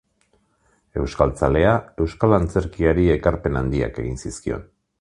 Euskaltzalea, 1.01 1.75
euskal 2.05 2.35
antzerkiari 2.39 3.05
ekarpen 3.17 3.61
handiak 3.61 4.01
egin 4.05 4.21
zizkion. 4.25 4.69